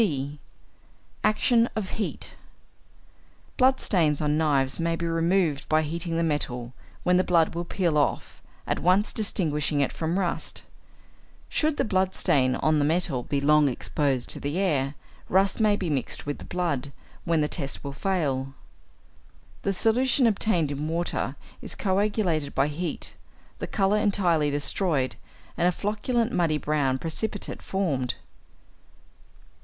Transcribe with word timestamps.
(d) 0.01 0.39
=Action 1.23 1.69
of 1.75 1.91
Heat.= 1.91 2.33
Blood 3.55 3.79
stains 3.79 4.19
on 4.19 4.35
knives 4.35 4.79
may 4.79 4.95
be 4.95 5.05
removed 5.05 5.69
by 5.69 5.83
heating 5.83 6.17
the 6.17 6.23
metal, 6.23 6.73
when 7.03 7.17
the 7.17 7.23
blood 7.23 7.53
will 7.53 7.65
peel 7.65 7.99
off, 7.99 8.41
at 8.65 8.79
once 8.79 9.13
distinguishing 9.13 9.79
it 9.79 9.93
from 9.93 10.17
rust. 10.17 10.63
Should 11.49 11.77
the 11.77 11.85
blood 11.85 12.15
stain 12.15 12.55
on 12.55 12.79
the 12.79 12.83
metal 12.83 13.21
be 13.21 13.39
long 13.39 13.69
exposed 13.69 14.27
to 14.31 14.39
the 14.39 14.57
air, 14.57 14.95
rust 15.29 15.59
may 15.59 15.75
be 15.75 15.87
mixed 15.87 16.25
with 16.25 16.39
the 16.39 16.45
blood, 16.45 16.91
when 17.23 17.41
the 17.41 17.47
test 17.47 17.83
will 17.83 17.93
fail. 17.93 18.55
The 19.61 19.71
solution 19.71 20.25
obtained 20.25 20.71
in 20.71 20.87
water 20.87 21.35
is 21.61 21.75
coagulated 21.75 22.55
by 22.55 22.69
heat, 22.69 23.13
the 23.59 23.67
colour 23.67 23.99
entirely 23.99 24.49
destroyed, 24.49 25.15
and 25.55 25.67
a 25.67 25.71
flocculent 25.71 26.31
muddy 26.31 26.57
brown 26.57 26.97
precipitate 26.97 27.61
formed. 27.61 28.15